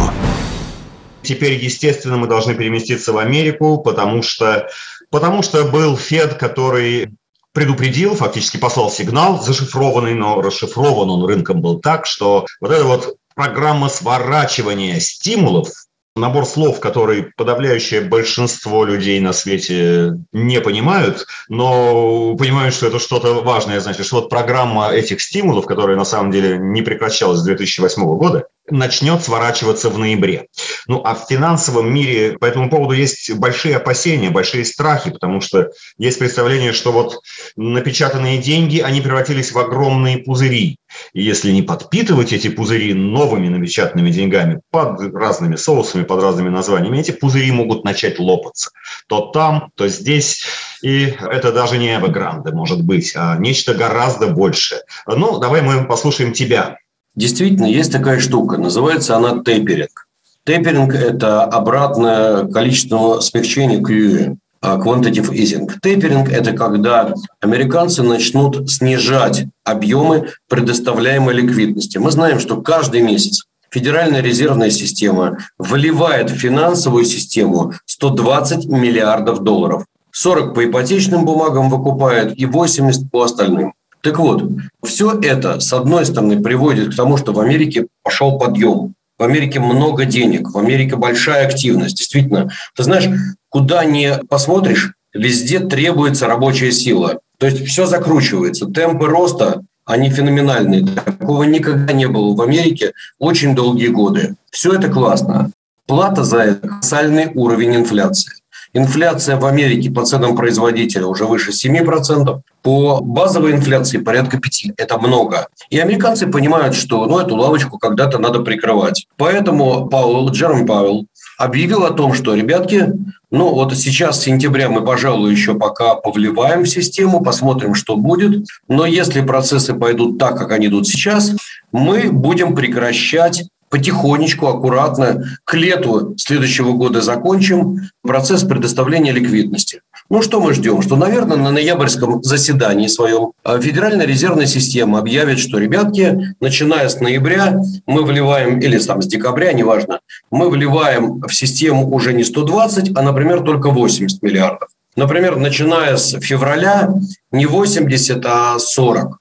Теперь, 1.27 1.55
естественно, 1.55 2.17
мы 2.17 2.27
должны 2.27 2.55
переместиться 2.55 3.13
в 3.13 3.19
Америку, 3.19 3.79
потому 3.79 4.23
что, 4.23 4.69
потому 5.11 5.43
что 5.43 5.65
был 5.65 5.97
Фед, 5.97 6.35
который 6.35 7.11
предупредил, 7.53 8.15
фактически 8.15 8.59
послал 8.59 8.91
сигнал, 8.91 9.43
зашифрованный, 9.43 10.15
но 10.15 10.41
расшифрован 10.41 11.11
он 11.11 11.25
рынком 11.25 11.61
был 11.61 11.81
так, 11.81 12.07
что 12.07 12.47
вот 12.61 12.71
эта 12.71 12.85
вот 12.85 13.17
программа 13.35 13.89
сворачивания 13.89 15.01
стимулов 15.01 15.69
набор 16.17 16.47
слов, 16.47 16.81
который 16.81 17.33
подавляющее 17.37 18.01
большинство 18.01 18.85
людей 18.85 19.21
на 19.21 19.33
свете 19.33 20.15
не 20.33 20.61
понимают, 20.61 21.27
но 21.49 22.35
понимают, 22.37 22.75
что 22.75 22.87
это 22.87 22.99
что-то 22.99 23.35
важное, 23.43 23.81
значит, 23.81 24.07
что 24.07 24.17
вот 24.17 24.31
программа 24.31 24.91
этих 24.91 25.21
стимулов, 25.21 25.67
которая 25.67 25.97
на 25.97 26.05
самом 26.05 26.31
деле 26.31 26.59
не 26.59 26.83
прекращалась 26.83 27.41
с 27.41 27.45
2008 27.45 28.03
года, 28.17 28.47
начнет 28.69 29.23
сворачиваться 29.23 29.91
в 29.91 29.99
ноябре. 29.99 30.49
Ну, 30.89 31.03
а 31.05 31.15
в 31.15 31.27
финансовом 31.29 31.93
мире 31.93 32.37
по 32.39 32.45
этому 32.45 32.71
поводу 32.71 32.95
есть 32.95 33.33
большие 33.35 33.77
опасения, 33.77 34.31
большие 34.31 34.65
страхи, 34.65 35.11
потому 35.11 35.41
что 35.41 35.71
есть 35.99 36.19
представление, 36.19 36.73
что 36.73 36.93
вот 36.93 37.21
напечатанные 37.57 38.39
деньги, 38.39 38.79
они 38.81 39.01
превратились 39.01 39.53
в 39.53 39.59
огромные 39.59 40.19
пузыри. 40.19 40.79
И 41.13 41.23
если 41.23 41.51
не 41.51 41.63
подпитывать 41.63 42.33
эти 42.33 42.49
пузыри 42.49 42.95
новыми 42.95 43.49
напечатанными 43.49 44.11
деньгами 44.11 44.61
под 44.71 45.01
разными 45.15 45.57
соусами, 45.57 46.05
под 46.05 46.23
разными 46.23 46.49
названиями, 46.49 46.99
эти 46.99 47.11
пузыри 47.11 47.51
могут 47.51 47.85
начать 47.85 48.19
лопаться. 48.19 48.71
То 49.09 49.27
там, 49.33 49.71
то 49.75 49.89
здесь. 49.89 50.45
И 50.83 51.15
это 51.21 51.53
даже 51.53 51.79
не 51.79 51.97
Эвагранде, 51.97 52.53
может 52.53 52.83
быть, 52.83 53.13
а 53.17 53.37
нечто 53.39 53.75
гораздо 53.75 54.29
большее. 54.29 54.83
Ну, 55.07 55.39
давай 55.39 55.63
мы 55.63 55.85
послушаем 55.87 56.33
тебя. 56.33 56.79
Действительно, 57.15 57.67
есть 57.67 57.91
такая 57.91 58.21
штука, 58.21 58.59
называется 58.59 59.17
она 59.17 59.43
тейперинг. 59.43 60.06
Тейперинг– 60.47 60.95
это 60.95 61.43
обратное 61.43 62.47
количество 62.47 63.19
смягчения 63.19 63.81
QE, 63.81 64.37
а, 64.63 64.77
quantitative 64.79 65.33
easing. 65.33 65.69
Тейперинг– 65.83 66.29
это 66.31 66.53
когда 66.53 67.13
американцы 67.41 68.05
начнут 68.05 68.71
снижать 68.71 69.47
объемы 69.65 70.29
предоставляемой 70.49 71.35
ликвидности. 71.35 71.99
Мы 71.99 72.13
знаем, 72.13 72.39
что 72.39 72.63
каждый 72.63 73.03
месяц 73.03 73.43
Федеральная 73.71 74.23
резервная 74.23 74.71
система 74.71 75.39
вливает 75.59 76.31
в 76.31 76.37
финансовую 76.37 77.05
систему 77.05 77.73
120 77.85 78.67
миллиардов 78.67 79.43
долларов. 79.43 79.85
40 80.13 80.55
по 80.55 80.65
ипотечным 80.65 81.25
бумагам 81.25 81.69
выкупает 81.69 82.39
и 82.39 82.47
80 82.47 83.11
по 83.11 83.25
остальным. 83.25 83.75
Так 84.01 84.21
вот, 84.21 84.45
все 84.85 85.19
это, 85.21 85.59
с 85.59 85.73
одной 85.73 86.07
стороны, 86.07 86.41
приводит 86.41 86.93
к 86.93 86.97
тому, 86.97 87.17
что 87.17 87.33
в 87.33 87.41
Америке 87.41 87.89
пошел 88.05 88.39
подъем. 88.39 88.95
В 89.19 89.23
Америке 89.23 89.61
много 89.61 90.05
денег, 90.05 90.51
в 90.51 90.59
Америке 90.59 90.97
большая 90.97 91.47
активность. 91.47 91.97
Действительно, 91.97 92.51
ты 92.75 92.83
знаешь, 92.83 93.09
куда 93.49 93.85
не 93.85 94.19
посмотришь, 94.29 94.93
везде 95.15 95.61
требуется 95.61 96.27
рабочая 96.27 96.71
сила. 96.71 97.21
То 97.39 97.47
есть 97.47 97.67
все 97.67 97.87
закручивается. 97.87 98.67
Темпы 98.67 99.07
роста, 99.07 99.63
они 99.87 100.11
феноменальные. 100.11 100.87
Такого 100.87 101.45
никогда 101.45 101.93
не 101.93 102.09
было 102.09 102.35
в 102.35 102.43
Америке 102.43 102.93
очень 103.19 103.55
долгие 103.55 103.89
годы. 103.89 104.35
Все 104.51 104.73
это 104.73 104.89
классно. 104.89 105.51
Плата 105.87 106.25
за 106.25 106.39
это– 106.39 106.69
колоссальный 106.69 107.31
уровень 107.35 107.77
инфляции. 107.77 108.33
Инфляция 108.77 109.39
в 109.39 109.47
Америке 109.47 109.91
по 109.91 110.05
ценам 110.05 110.37
производителя 110.37 111.07
уже 111.07 111.25
выше 111.25 111.51
7%, 111.53 112.41
по 112.63 113.01
базовой 113.01 113.53
инфляции 113.53 113.97
порядка 113.97 114.37
5%. 114.37 114.75
Это 114.77 114.99
много. 114.99 115.49
И 115.71 115.79
американцы 115.79 116.27
понимают, 116.27 116.75
что 116.75 117.07
ну, 117.07 117.19
эту 117.19 117.37
лавочку 117.37 117.79
когда-то 117.79 118.19
надо 118.19 118.41
прикрывать. 118.41 119.07
Поэтому 119.17 119.89
Пауэлл, 119.89 120.29
Джером 120.29 120.67
Пауэлл 120.67 121.07
объявил 121.39 121.85
о 121.85 121.91
том, 121.93 122.13
что, 122.13 122.35
ребятки, 122.35 122.93
ну 123.31 123.49
вот 123.49 123.75
сейчас, 123.75 124.21
с 124.21 124.25
сентября, 124.25 124.69
мы, 124.69 124.85
пожалуй, 124.85 125.31
еще 125.31 125.55
пока 125.55 125.95
повливаем 125.95 126.65
в 126.65 126.69
систему, 126.69 127.23
посмотрим, 127.23 127.75
что 127.75 127.97
будет. 127.97 128.45
Но 128.69 128.85
если 128.85 129.23
процессы 129.23 129.73
пойдут 129.73 130.19
так, 130.19 130.37
как 130.37 130.53
они 130.53 130.67
идут 130.67 130.87
сейчас, 130.87 131.35
мы 131.73 132.11
будем 132.13 132.55
прекращать 132.55 133.49
потихонечку, 133.77 134.47
аккуратно 134.47 135.25
к 135.45 135.55
лету 135.55 136.15
следующего 136.17 136.73
года 136.73 137.03
закончим 137.03 137.91
процесс 138.03 138.43
предоставления 138.43 139.13
ликвидности. 139.13 139.83
Ну, 140.09 140.23
что 140.23 140.41
мы 140.41 140.55
ждем? 140.55 140.81
Что, 140.81 140.97
наверное, 140.97 141.37
на 141.37 141.51
ноябрьском 141.51 142.23
заседании 142.23 142.87
своем 142.87 143.33
а, 143.45 143.61
Федеральная 143.61 144.07
резервная 144.07 144.47
система 144.47 145.01
объявит, 145.01 145.39
что, 145.39 145.59
ребятки, 145.59 146.35
начиная 146.41 146.89
с 146.89 147.01
ноября 147.01 147.61
мы 147.87 148.03
вливаем, 148.05 148.59
или 148.61 148.79
там 148.79 149.03
с 149.03 149.07
декабря, 149.07 149.53
неважно, 149.53 150.01
мы 150.31 150.49
вливаем 150.49 151.21
в 151.21 151.35
систему 151.35 151.91
уже 151.91 152.15
не 152.15 152.25
120, 152.25 152.97
а, 152.97 153.03
например, 153.03 153.43
только 153.43 153.71
80 153.71 154.23
миллиардов. 154.23 154.69
Например, 154.97 155.37
начиная 155.37 155.97
с 155.97 156.19
февраля 156.21 156.95
не 157.31 157.45
80, 157.45 158.25
а 158.25 158.59
40. 158.59 159.19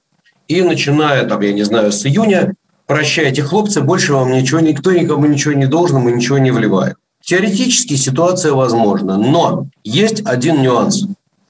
И 0.48 0.62
начиная, 0.62 1.26
там, 1.26 1.40
я 1.42 1.52
не 1.52 1.64
знаю, 1.64 1.92
с 1.92 2.06
июня 2.06 2.54
прощайте, 2.86 3.42
хлопцы, 3.42 3.80
больше 3.80 4.12
вам 4.12 4.32
ничего, 4.32 4.60
никто 4.60 4.92
никому 4.92 5.26
ничего 5.26 5.54
не 5.54 5.66
должен, 5.66 5.98
мы 6.00 6.12
ничего 6.12 6.38
не 6.38 6.50
вливаем. 6.50 6.94
Теоретически 7.22 7.94
ситуация 7.94 8.52
возможна, 8.52 9.16
но 9.16 9.66
есть 9.82 10.22
один 10.24 10.62
нюанс. 10.62 11.06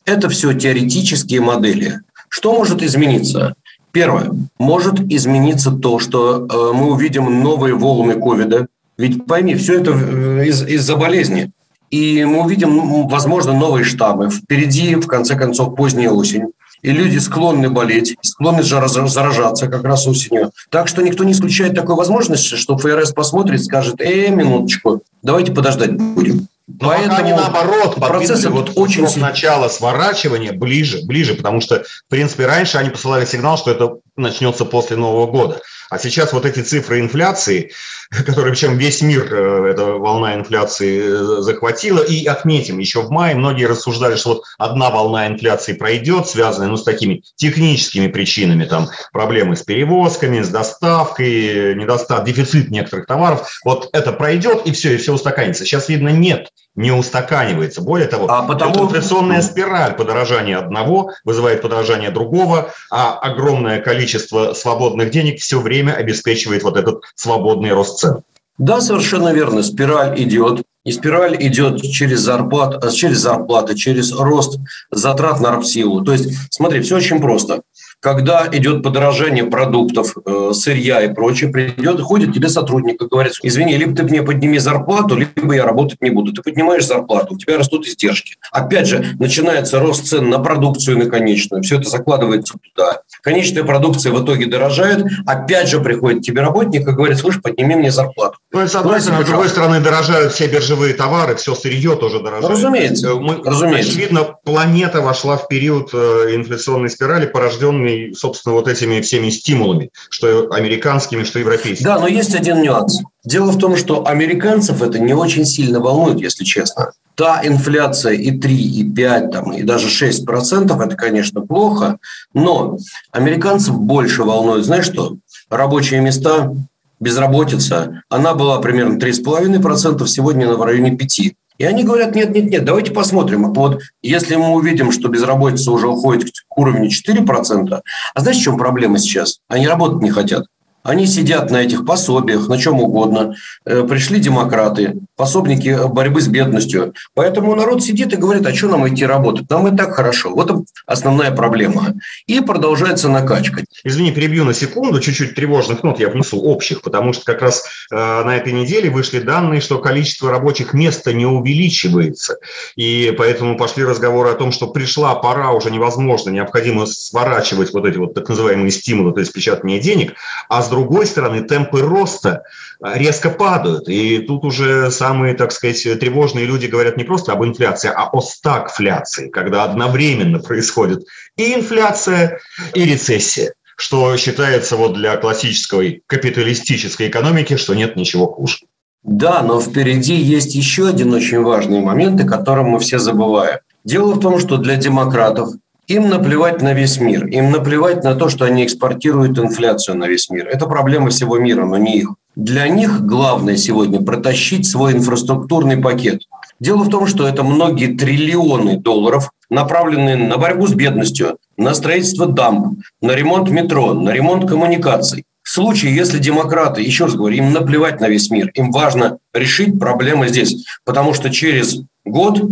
Это 0.07 0.29
все 0.29 0.55
теоретические 0.55 1.41
модели. 1.41 2.01
Что 2.29 2.53
может 2.55 2.83
измениться? 2.83 3.55
Первое. 3.93 4.31
Может 4.59 5.01
измениться 5.13 5.71
то, 5.71 5.99
что 5.99 6.47
э, 6.47 6.73
мы 6.77 6.93
увидим 6.93 7.43
новые 7.43 7.75
волны 7.75 8.15
ковида. 8.15 8.69
Ведь 8.99 9.27
пойми, 9.27 9.55
все 9.55 9.81
это 9.81 9.91
э, 9.93 10.47
из- 10.47 10.63
из-за 10.67 10.97
болезни. 10.97 11.51
И 11.91 12.25
мы 12.25 12.45
увидим, 12.45 13.07
возможно, 13.09 13.53
новые 13.53 13.85
штаммы. 13.85 14.31
Впереди, 14.31 14.95
в 14.97 15.07
конце 15.07 15.35
концов, 15.35 15.77
поздняя 15.77 16.11
осень 16.11 16.45
и 16.83 16.91
люди 16.91 17.19
склонны 17.19 17.71
болеть, 17.71 18.17
склонны 18.23 18.63
заражаться 18.63 19.67
как 19.67 19.85
раз 19.85 20.07
осенью. 20.07 20.53
Так 20.71 20.89
что 20.89 21.03
никто 21.03 21.25
не 21.25 21.33
исключает 21.33 21.75
такой 21.75 21.97
возможности, 21.97 22.55
что 22.55 22.77
ФРС 22.79 23.13
посмотрит, 23.13 23.65
скажет, 23.65 24.01
э, 24.01 24.29
минуточку, 24.29 25.03
давайте 25.23 25.53
подождать 25.53 25.97
будем. 25.97 26.49
Но 26.69 26.89
Поэтому 26.89 27.17
они 27.17 27.33
наоборот, 27.33 27.95
процессы 27.95 28.51
вот 28.51 28.73
очень 28.75 29.07
срок 29.07 29.23
начала 29.23 29.69
сворачивания 29.69 30.53
ближе, 30.53 31.03
ближе, 31.05 31.35
потому 31.35 31.61
что, 31.61 31.85
в 31.85 32.11
принципе, 32.11 32.47
раньше 32.47 32.79
они 32.79 32.91
посылали 32.91 33.25
сигнал, 33.25 33.57
что 33.57 33.71
это 33.71 33.99
начнется 34.17 34.65
после 34.65 34.97
Нового 34.97 35.31
года. 35.31 35.61
А 35.91 35.99
сейчас 35.99 36.33
вот 36.33 36.45
эти 36.45 36.61
цифры 36.61 36.99
инфляции, 36.99 37.71
которые, 38.27 38.53
причем 38.53 38.79
весь 38.79 39.03
мир, 39.03 39.33
э, 39.33 39.71
эта 39.71 39.85
волна 39.85 40.35
инфляции 40.35 41.01
э, 41.03 41.43
захватила, 41.43 42.01
и 42.01 42.27
отметим, 42.27 42.79
еще 42.79 43.03
в 43.03 43.11
мае 43.11 43.35
многие 43.35 43.65
рассуждали, 43.65 44.17
что 44.17 44.35
вот 44.35 44.45
одна 44.59 44.91
волна 44.91 45.27
инфляции 45.27 45.73
пройдет, 45.73 46.29
связанная 46.29 46.69
ну, 46.69 46.77
с 46.77 46.85
такими 46.85 47.23
техническими 47.37 48.07
причинами, 48.09 48.65
там 48.65 48.89
проблемы 49.13 49.57
с 49.57 49.63
перевозками, 49.63 50.43
с 50.43 50.49
доставкой, 50.49 51.75
недостаток, 51.75 52.27
дефицит 52.27 52.71
некоторых 52.71 53.07
товаров, 53.07 53.49
вот 53.65 53.89
это 53.93 54.13
пройдет, 54.13 54.63
и 54.67 54.73
все, 54.73 54.95
и 54.95 54.97
все 54.97 55.13
устаканится. 55.13 55.65
Сейчас, 55.65 55.89
видно, 55.89 56.11
нет 56.11 56.49
не 56.77 56.93
устаканивается. 56.93 57.81
Более 57.81 58.07
того, 58.07 58.31
а 58.31 58.43
потому... 58.43 58.85
инфляционная 58.85 59.43
спираль 59.43 59.95
подорожания 59.95 60.59
одного 60.59 61.13
вызывает 61.25 61.63
подорожание 61.63 62.11
другого, 62.11 62.73
а 62.91 63.19
огромное 63.19 63.81
количество 63.81 64.53
свободных 64.53 65.11
денег 65.11 65.41
все 65.41 65.61
время 65.61 65.93
обеспечивает 65.93 66.63
вот 66.63 66.77
этот 66.77 67.03
свободный 67.15 67.73
рост 67.73 67.96
цен. 67.97 68.23
Да, 68.59 68.81
совершенно 68.81 69.33
верно. 69.33 69.63
Спираль 69.63 70.21
идет. 70.23 70.63
И 70.85 70.93
спираль 70.93 71.37
идет 71.41 71.83
через, 71.83 72.21
зарплат, 72.21 72.93
через 72.95 73.19
зарплаты, 73.19 73.75
через 73.75 74.13
рост 74.13 74.61
затрат 74.91 75.41
на 75.41 75.61
силу. 75.63 76.05
То 76.05 76.13
есть, 76.13 76.31
смотри, 76.51 76.81
все 76.81 76.97
очень 76.97 77.21
просто 77.21 77.63
когда 78.01 78.49
идет 78.53 78.83
подорожание 78.83 79.45
продуктов, 79.45 80.15
э, 80.25 80.51
сырья 80.53 81.03
и 81.03 81.13
прочее, 81.13 81.51
придет, 81.51 82.01
ходит 82.01 82.35
тебе 82.35 82.49
сотрудник 82.49 83.03
и 83.03 83.07
говорит, 83.07 83.33
извини, 83.43 83.77
либо 83.77 83.97
ты 83.97 84.03
мне 84.05 84.23
подними 84.23 84.59
зарплату, 84.59 85.17
либо 85.17 85.55
я 85.55 85.65
работать 85.65 86.01
не 86.01 86.11
буду. 86.11 86.33
Ты 86.33 86.43
поднимаешь 86.43 86.87
зарплату, 86.87 87.35
у 87.35 87.39
тебя 87.39 87.59
растут 87.59 87.87
издержки. 87.87 88.37
Опять 88.53 88.87
же, 88.87 89.05
начинается 89.19 89.81
рост 89.81 90.07
цен 90.07 90.29
на 90.29 90.39
продукцию 90.39 90.99
на 90.99 91.07
конечную, 91.07 91.63
все 91.63 91.79
это 91.79 91.89
закладывается 91.89 92.55
туда. 92.63 93.01
Конечная 93.23 93.65
продукция 93.65 94.13
в 94.13 94.25
итоге 94.25 94.47
дорожает, 94.47 95.05
опять 95.27 95.69
же 95.69 95.81
приходит 95.81 96.23
тебе 96.23 96.43
работник 96.43 96.87
и 96.87 96.93
говорит, 96.93 97.19
слушай, 97.19 97.41
подними 97.41 97.75
мне 97.75 97.91
зарплату. 97.91 98.39
Ну, 98.53 98.63
и 98.63 98.69
с 98.69 98.75
одной 98.75 99.01
стороны, 99.01 99.25
с 99.25 99.27
другой 99.27 99.49
стороны, 99.49 99.81
дорожают 99.81 100.33
все 100.33 100.47
биржевые 100.47 100.95
товары, 100.95 101.35
все 101.35 101.55
сырье 101.55 101.97
тоже 101.97 102.21
дорожает. 102.21 102.53
Разумеется. 102.53 103.15
Мы, 103.15 103.43
разумеется. 103.43 103.91
Очевидно, 103.91 104.37
планета 104.45 105.01
вошла 105.01 105.37
в 105.37 105.49
период 105.49 105.91
э, 105.93 106.37
инфляционной 106.37 106.91
спирали, 106.91 107.27
порожденный 107.27 107.86
собственно, 108.15 108.55
вот 108.55 108.69
этими 108.69 109.01
всеми 109.01 109.31
стимулами, 109.31 109.91
что 110.11 110.51
американскими, 110.51 111.25
что 111.25 111.39
европейскими. 111.39 111.85
Да, 111.85 111.99
но 111.99 112.07
есть 112.07 112.35
один 112.35 112.63
нюанс. 112.63 113.01
Дело 113.25 113.51
в 113.51 113.59
том, 113.59 113.77
что 113.77 114.07
американцев 114.07 114.83
это 114.83 114.99
не 114.99 115.15
очень 115.15 115.45
сильно 115.45 115.81
волнует, 115.81 116.21
если 116.21 116.45
честно. 116.45 116.93
Та 117.15 117.41
инфляция 117.45 118.13
и 118.13 118.31
3, 118.31 118.55
и 118.55 118.85
5, 118.85 119.31
там, 119.31 119.53
и 119.53 119.63
даже 119.63 119.89
6 119.89 120.25
процентов, 120.25 120.81
это, 120.81 120.97
конечно, 120.97 121.41
плохо, 121.41 121.99
но 122.35 122.79
американцев 123.11 123.79
больше 123.79 124.23
волнует, 124.23 124.65
знаешь 124.65 124.87
что, 124.87 125.17
рабочие 125.51 126.01
места, 126.01 126.53
безработица, 127.01 128.03
она 128.09 128.35
была 128.35 128.61
примерно 128.61 128.99
3,5%, 128.99 130.07
сегодня 130.07 130.47
она 130.47 130.57
в 130.57 130.63
районе 130.63 130.91
5%. 130.95 131.35
И 131.59 131.65
они 131.65 131.85
говорят, 131.85 132.15
нет, 132.15 132.35
нет, 132.35 132.51
нет, 132.51 132.65
давайте 132.65 132.93
посмотрим. 132.93 133.53
Вот 133.53 133.83
если 134.03 134.37
мы 134.37 134.51
увидим, 134.51 134.93
что 134.93 135.09
безработица 135.09 135.71
уже 135.73 135.89
уходит 135.89 136.31
к 136.49 136.59
уровню 136.59 136.89
4%, 136.89 137.81
а 138.15 138.21
знаете, 138.21 138.41
в 138.41 138.45
чем 138.45 138.59
проблема 138.59 138.99
сейчас? 138.99 139.41
Они 139.49 139.67
работать 139.67 140.03
не 140.03 140.11
хотят. 140.11 140.47
Они 140.87 141.07
сидят 141.07 141.51
на 141.51 141.63
этих 141.63 141.85
пособиях, 141.85 142.49
на 142.49 142.59
чем 142.59 142.81
угодно. 142.81 143.35
Э, 143.65 143.83
пришли 143.83 144.21
демократы, 144.21 144.95
пособники 145.17 145.77
борьбы 145.89 146.21
с 146.21 146.29
бедностью. 146.29 146.95
Поэтому 147.15 147.57
народ 147.57 147.83
сидит 147.83 148.13
и 148.13 148.17
говорит, 148.17 148.47
а 148.47 148.55
что 148.55 148.69
нам 148.69 148.89
идти 148.89 149.05
работать? 149.05 149.51
Нам 149.51 149.67
и 149.67 149.77
так 149.77 149.95
хорошо. 149.95 150.31
Вот 150.31 150.65
основная 150.87 151.33
проблема. 151.33 151.95
И 152.27 152.41
продолжается 152.41 153.09
накачка. 153.09 153.65
Извини, 153.83 154.13
перебью 154.13 154.45
на 154.45 154.55
секунду. 154.55 155.01
Чуть-чуть 155.01 155.35
тревожных 155.35 155.83
нот 155.83 155.99
я 155.99 156.09
внесу 156.09 156.41
общих, 156.41 156.83
потому 156.83 157.13
что 157.13 157.25
как 157.25 157.43
раз 157.43 157.65
э, 157.91 157.97
на 157.97 158.37
этой 158.37 158.53
неделе 158.53 158.89
вышли 158.89 159.19
данные, 159.19 159.61
что 159.61 159.79
количество 159.79 160.31
рабочих 160.31 160.73
мест 160.73 161.05
не 161.07 161.27
увеличивается. 161.27 162.37
И 162.77 163.13
поэтому 163.19 163.57
пошли 163.57 163.85
разговоры 163.85 164.31
о 164.31 164.35
том, 164.35 164.53
что 164.53 164.69
пришла 164.69 165.17
пора, 165.17 165.51
уже 165.51 165.73
невозможно, 165.73 166.31
необходимо 166.31 166.87
сворачивать 166.87 167.73
вот 167.73 167.87
эти 167.87 167.99
вот 167.99 168.15
так 168.15 168.29
называемые 168.29 168.71
стимулы, 168.71 169.13
то 169.13 169.21
есть 169.21 169.33
печатание 169.33 169.81
денег. 169.81 170.15
А 170.49 170.63
с 170.63 170.76
другой 170.77 171.07
стороны, 171.07 171.43
темпы 171.43 171.81
роста 171.81 172.43
э, 172.85 172.99
резко 172.99 173.31
падают. 173.31 173.89
И 173.89 174.19
тут 174.19 174.45
уже 174.45 174.91
самые, 174.91 175.35
так 175.35 175.53
сказать, 175.53 175.83
тревожные 176.01 176.47
люди 176.47 176.67
говорят 176.67 176.97
не 176.97 177.05
просто 177.05 177.33
об 177.33 177.45
инфляции, 177.45 177.91
а 177.95 178.09
о 178.13 178.21
стагфляции, 178.21 179.29
когда 179.29 179.65
одновременно 179.65 180.39
происходит 180.39 181.05
и 181.37 181.55
инфляция, 181.55 182.41
и 182.75 182.85
рецессия 182.85 183.53
что 183.79 184.17
считается 184.17 184.75
вот 184.77 184.95
для 184.95 185.17
классической 185.19 186.03
капиталистической 186.07 187.09
экономики, 187.09 187.57
что 187.57 187.75
нет 187.75 187.95
ничего 187.95 188.27
хуже. 188.27 188.61
Да, 189.03 189.43
но 189.43 189.61
впереди 189.61 190.17
есть 190.17 190.55
еще 190.55 190.89
один 190.89 191.13
очень 191.13 191.43
важный 191.43 191.81
момент, 191.81 192.21
о 192.23 192.27
котором 192.27 192.71
мы 192.71 192.79
все 192.81 192.99
забываем. 192.99 193.59
Дело 193.85 194.15
в 194.15 194.21
том, 194.21 194.41
что 194.41 194.57
для 194.57 194.77
демократов 194.77 195.51
им 195.87 196.09
наплевать 196.09 196.63
на 196.63 196.73
весь 196.73 197.01
мир, 197.01 197.27
им 197.27 197.51
наплевать 197.51 198.03
на 198.03 198.15
то, 198.15 198.29
что 198.29 198.45
они 198.45 198.65
экспортируют 198.65 199.39
инфляцию 199.39 199.97
на 199.97 200.07
весь 200.07 200.29
мир. 200.31 200.49
Это 200.49 200.67
проблема 200.67 201.11
всего 201.11 201.39
мира, 201.39 201.65
но 201.65 201.77
не 201.77 201.99
их. 201.99 202.15
Для 202.35 202.69
них 202.69 203.01
главное 203.03 203.57
сегодня 203.57 204.03
протащить 204.03 204.67
свой 204.67 204.93
инфраструктурный 204.93 205.79
пакет. 205.79 206.23
Дело 206.61 206.83
в 206.83 206.91
том, 206.91 207.07
что 207.07 207.27
это 207.27 207.43
многие 207.43 207.97
триллионы 207.97 208.79
долларов, 208.79 209.31
направленные 209.49 210.17
на 210.17 210.37
борьбу 210.37 210.67
с 210.67 210.75
бедностью, 210.75 211.39
на 211.57 211.75
строительство 211.75 212.27
дамб, 212.27 212.79
на 213.01 213.13
ремонт 213.13 213.51
метро, 213.51 213.95
на 213.95 214.11
ремонт 214.11 214.49
коммуникаций. 214.49 215.25
В 215.43 215.49
случае, 215.49 215.95
если 215.95 216.19
демократы, 216.19 216.83
еще 216.83 217.05
раз 217.05 217.15
говорю, 217.15 217.37
им 217.37 217.53
наплевать 217.53 218.01
на 218.01 218.09
весь 218.09 218.31
мир, 218.31 218.51
им 218.55 218.73
важно 218.73 219.19
решить 219.33 219.79
проблемы 219.79 220.29
здесь, 220.29 220.67
потому 220.85 221.15
что 221.15 221.31
через 221.31 221.83
год 222.05 222.43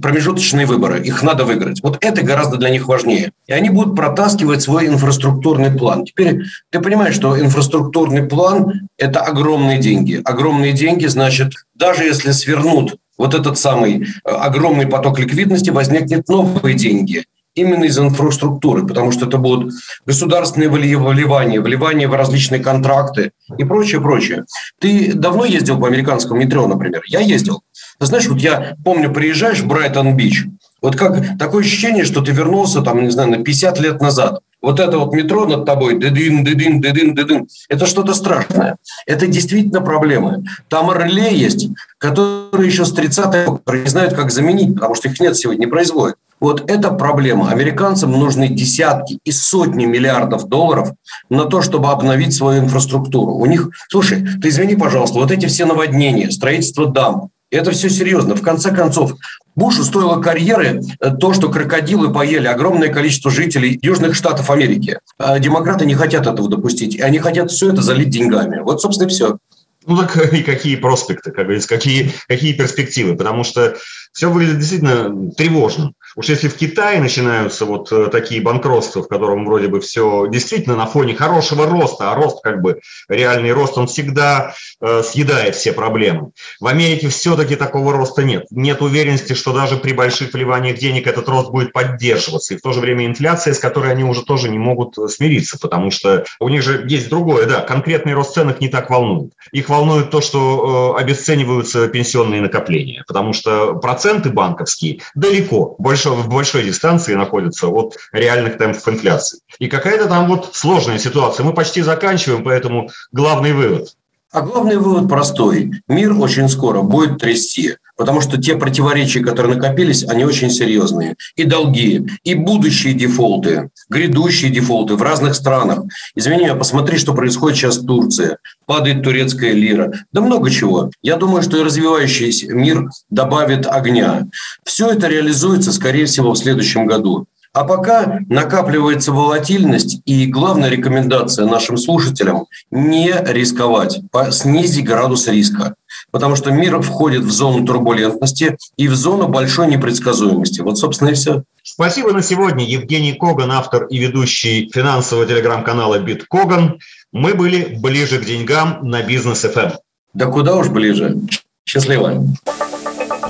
промежуточные 0.00 0.66
выборы, 0.66 1.02
их 1.02 1.22
надо 1.22 1.44
выиграть. 1.44 1.82
Вот 1.82 1.98
это 2.00 2.22
гораздо 2.22 2.56
для 2.56 2.70
них 2.70 2.88
важнее. 2.88 3.32
И 3.46 3.52
они 3.52 3.70
будут 3.70 3.96
протаскивать 3.96 4.62
свой 4.62 4.86
инфраструктурный 4.86 5.70
план. 5.70 6.04
Теперь 6.04 6.42
ты 6.70 6.80
понимаешь, 6.80 7.14
что 7.14 7.38
инфраструктурный 7.38 8.24
план– 8.24 8.88
это 8.98 9.20
огромные 9.20 9.78
деньги. 9.78 10.20
Огромные 10.24 10.72
деньги, 10.72 11.06
значит, 11.06 11.52
даже 11.74 12.04
если 12.04 12.32
свернут 12.32 12.96
вот 13.18 13.34
этот 13.34 13.58
самый 13.58 14.02
э, 14.02 14.30
огромный 14.30 14.86
поток 14.86 15.18
ликвидности, 15.18 15.70
возникнет 15.70 16.28
новые 16.28 16.74
деньги 16.74 17.24
именно 17.56 17.84
из 17.84 17.98
инфраструктуры, 17.98 18.86
потому 18.86 19.10
что 19.10 19.26
это 19.26 19.38
будут 19.38 19.72
государственные 20.06 20.68
вливания, 20.68 21.60
вливания 21.60 22.06
в 22.06 22.14
различные 22.14 22.62
контракты 22.62 23.32
и 23.58 23.64
прочее, 23.64 24.00
прочее. 24.00 24.44
Ты 24.78 25.12
давно 25.14 25.44
ездил 25.44 25.80
по 25.80 25.88
американскому 25.88 26.40
метро, 26.40 26.66
например? 26.68 27.02
Я 27.08 27.20
ездил. 27.20 27.62
Знаешь, 27.98 28.28
вот 28.28 28.38
я 28.38 28.76
помню, 28.84 29.12
приезжаешь 29.12 29.60
в 29.60 29.66
Брайтон-Бич, 29.66 30.44
вот 30.82 30.96
как 30.96 31.38
такое 31.38 31.64
ощущение, 31.64 32.04
что 32.04 32.20
ты 32.20 32.32
вернулся 32.32 32.82
там, 32.82 33.02
не 33.02 33.10
знаю, 33.10 33.30
на 33.30 33.42
50 33.42 33.80
лет 33.80 34.00
назад. 34.00 34.40
Вот 34.62 34.80
это 34.80 34.98
вот 34.98 35.14
метро 35.14 35.46
над 35.46 35.64
тобой, 35.64 35.98
дыдын, 35.98 36.44
дыдын, 36.44 36.80
дыдын, 36.80 37.14
дыдын, 37.14 37.46
это 37.68 37.86
что-то 37.86 38.14
страшное. 38.14 38.76
Это 39.06 39.26
действительно 39.26 39.80
проблемы. 39.80 40.44
Там 40.68 40.92
реле 40.92 41.34
есть, 41.36 41.68
которые 41.98 42.68
еще 42.68 42.84
с 42.84 42.92
30-х 42.92 43.60
не 43.72 43.88
знают, 43.88 44.14
как 44.14 44.30
заменить, 44.30 44.74
потому 44.74 44.94
что 44.94 45.08
их 45.08 45.20
нет 45.20 45.36
сегодня, 45.36 45.60
не 45.60 45.66
производят. 45.66 46.16
Вот 46.38 46.70
это 46.70 46.90
проблема. 46.90 47.50
Американцам 47.50 48.12
нужны 48.12 48.48
десятки 48.48 49.18
и 49.24 49.32
сотни 49.32 49.86
миллиардов 49.86 50.48
долларов 50.48 50.92
на 51.30 51.46
то, 51.46 51.62
чтобы 51.62 51.90
обновить 51.90 52.34
свою 52.34 52.62
инфраструктуру. 52.62 53.34
У 53.34 53.46
них, 53.46 53.70
слушай, 53.88 54.26
ты 54.40 54.48
извини, 54.48 54.76
пожалуйста, 54.76 55.18
вот 55.18 55.30
эти 55.30 55.46
все 55.46 55.64
наводнения, 55.64 56.30
строительство 56.30 56.86
дам, 56.86 57.30
это 57.50 57.70
все 57.70 57.88
серьезно. 57.88 58.34
В 58.34 58.42
конце 58.42 58.74
концов, 58.74 59.14
Бушу 59.54 59.84
стоило 59.84 60.20
карьеры 60.20 60.82
э, 61.00 61.10
то, 61.12 61.32
что 61.32 61.48
крокодилы 61.48 62.12
поели 62.12 62.46
огромное 62.46 62.88
количество 62.88 63.30
жителей 63.30 63.78
Южных 63.82 64.14
Штатов 64.14 64.50
Америки. 64.50 64.98
А 65.18 65.38
демократы 65.38 65.86
не 65.86 65.94
хотят 65.94 66.26
этого 66.26 66.48
допустить. 66.48 66.96
И 66.96 67.00
они 67.00 67.18
хотят 67.18 67.50
все 67.50 67.72
это 67.72 67.82
залить 67.82 68.10
деньгами. 68.10 68.60
Вот, 68.60 68.82
собственно, 68.82 69.08
и 69.08 69.10
все. 69.10 69.38
Ну 69.86 69.96
так 69.96 70.32
и 70.32 70.42
какие 70.42 70.76
проспекты, 70.76 71.30
как 71.30 71.44
говорится, 71.44 71.68
какие, 71.68 72.12
какие 72.28 72.52
перспективы, 72.52 73.16
потому 73.16 73.44
что 73.44 73.76
все 74.12 74.30
выглядит 74.30 74.58
действительно 74.58 75.30
тревожно. 75.32 75.92
Уж 76.16 76.30
если 76.30 76.48
в 76.48 76.56
Китае 76.56 77.00
начинаются 77.00 77.66
вот 77.66 77.92
э, 77.92 78.06
такие 78.06 78.40
банкротства, 78.40 79.02
в 79.02 79.08
котором 79.08 79.44
вроде 79.44 79.68
бы 79.68 79.80
все 79.80 80.26
действительно 80.28 80.74
на 80.74 80.86
фоне 80.86 81.14
хорошего 81.14 81.66
роста, 81.66 82.10
а 82.10 82.14
рост 82.14 82.42
как 82.42 82.62
бы 82.62 82.80
реальный 83.08 83.52
рост, 83.52 83.76
он 83.76 83.86
всегда 83.86 84.54
э, 84.80 85.02
съедает 85.02 85.56
все 85.56 85.74
проблемы. 85.74 86.30
В 86.58 86.66
Америке 86.68 87.10
все-таки 87.10 87.54
такого 87.54 87.92
роста 87.92 88.22
нет. 88.22 88.46
Нет 88.50 88.80
уверенности, 88.80 89.34
что 89.34 89.52
даже 89.52 89.76
при 89.76 89.92
больших 89.92 90.32
вливаниях 90.32 90.78
денег 90.78 91.06
этот 91.06 91.28
рост 91.28 91.50
будет 91.50 91.74
поддерживаться. 91.74 92.54
И 92.54 92.56
в 92.56 92.62
то 92.62 92.72
же 92.72 92.80
время 92.80 93.04
инфляция, 93.04 93.52
с 93.52 93.58
которой 93.58 93.92
они 93.92 94.02
уже 94.02 94.24
тоже 94.24 94.48
не 94.48 94.58
могут 94.58 94.96
э, 94.96 95.08
смириться, 95.08 95.58
потому 95.60 95.90
что 95.90 96.24
у 96.40 96.48
них 96.48 96.62
же 96.62 96.86
есть 96.88 97.10
другое, 97.10 97.44
да, 97.44 97.60
конкретный 97.60 98.14
рост 98.14 98.32
цен 98.32 98.48
их 98.48 98.60
не 98.60 98.68
так 98.68 98.88
волнует. 98.88 99.32
Их 99.52 99.68
волнует 99.68 100.10
то, 100.10 100.22
что 100.22 100.96
обесцениваются 100.98 101.88
пенсионные 101.88 102.40
накопления, 102.40 103.04
потому 103.06 103.34
что 103.34 103.74
проценты 103.74 104.30
банковские 104.30 105.00
далеко, 105.14 105.76
больше 105.78 106.05
большой, 106.06 106.22
в 106.22 106.28
большой 106.28 106.62
дистанции 106.64 107.14
находятся 107.14 107.68
от 107.68 107.96
реальных 108.12 108.58
темпов 108.58 108.86
инфляции. 108.88 109.40
И 109.58 109.68
какая-то 109.68 110.06
там 110.08 110.28
вот 110.28 110.54
сложная 110.54 110.98
ситуация. 110.98 111.44
Мы 111.44 111.52
почти 111.52 111.82
заканчиваем, 111.82 112.44
поэтому 112.44 112.90
главный 113.12 113.52
вывод. 113.52 113.94
А 114.36 114.42
главный 114.42 114.76
вывод 114.76 115.08
простой. 115.08 115.70
Мир 115.88 116.12
очень 116.12 116.50
скоро 116.50 116.82
будет 116.82 117.16
трясти, 117.16 117.76
потому 117.96 118.20
что 118.20 118.36
те 118.36 118.54
противоречия, 118.54 119.20
которые 119.20 119.56
накопились, 119.56 120.04
они 120.04 120.26
очень 120.26 120.50
серьезные. 120.50 121.14
И 121.36 121.44
долги, 121.44 122.06
и 122.22 122.34
будущие 122.34 122.92
дефолты, 122.92 123.70
грядущие 123.88 124.50
дефолты 124.50 124.94
в 124.96 125.00
разных 125.00 125.36
странах. 125.36 125.84
Извини, 126.14 126.44
а 126.48 126.54
посмотри, 126.54 126.98
что 126.98 127.14
происходит 127.14 127.56
сейчас 127.56 127.78
в 127.78 127.86
Турции. 127.86 128.36
Падает 128.66 129.02
турецкая 129.02 129.52
лира. 129.52 129.90
Да 130.12 130.20
много 130.20 130.50
чего. 130.50 130.90
Я 131.00 131.16
думаю, 131.16 131.42
что 131.42 131.56
и 131.56 131.62
развивающийся 131.62 132.52
мир 132.52 132.90
добавит 133.08 133.66
огня. 133.66 134.26
Все 134.64 134.90
это 134.90 135.08
реализуется, 135.08 135.72
скорее 135.72 136.04
всего, 136.04 136.34
в 136.34 136.38
следующем 136.38 136.84
году. 136.84 137.26
А 137.56 137.64
пока 137.64 138.18
накапливается 138.28 139.12
волатильность, 139.12 140.02
и 140.04 140.26
главная 140.26 140.68
рекомендация 140.68 141.46
нашим 141.46 141.78
слушателям– 141.78 142.44
не 142.70 143.10
рисковать, 143.10 143.98
снизить 144.30 144.84
градус 144.84 145.26
риска. 145.26 145.74
Потому 146.10 146.36
что 146.36 146.50
мир 146.50 146.78
входит 146.82 147.22
в 147.22 147.30
зону 147.30 147.64
турбулентности 147.64 148.58
и 148.76 148.88
в 148.88 148.94
зону 148.94 149.28
большой 149.28 149.68
непредсказуемости. 149.68 150.60
Вот, 150.60 150.76
собственно, 150.76 151.08
и 151.08 151.14
все. 151.14 151.44
Спасибо 151.62 152.12
на 152.12 152.20
сегодня. 152.20 152.62
Евгений 152.62 153.14
Коган, 153.14 153.50
автор 153.50 153.86
и 153.86 153.96
ведущий 153.96 154.70
финансового 154.70 155.24
телеграм-канала 155.24 155.98
«Биткоган». 155.98 156.78
Мы 157.10 157.32
были 157.32 157.74
ближе 157.80 158.18
к 158.18 158.26
деньгам 158.26 158.80
на 158.82 159.02
бизнес 159.02 159.46
FM. 159.46 159.62
Эм. 159.62 159.72
Да 160.12 160.26
куда 160.26 160.56
уж 160.56 160.68
ближе. 160.68 161.16
Счастливо. 161.64 162.22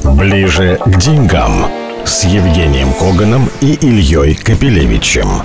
Ближе 0.03 0.81
к 0.85 0.99
деньгам 0.99 1.71
с 2.17 2.25
Евгением 2.25 2.95
Коганом 2.95 3.51
и 3.61 3.75
Ильей 3.75 4.35
Капелевичем. 4.37 5.43